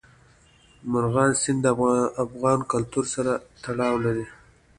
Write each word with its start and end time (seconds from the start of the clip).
مورغاب 0.89 1.31
سیند 1.41 1.59
د 1.65 1.67
افغان 2.23 2.59
کلتور 2.71 3.05
سره 3.15 3.31
تړاو 3.63 3.95
لري. 4.05 4.25